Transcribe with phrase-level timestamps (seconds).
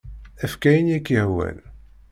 [0.43, 1.57] Efk ayen i ak-yehwan.